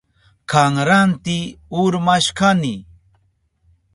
[0.51, 1.35] Kanranti
[1.81, 2.75] urmashkani.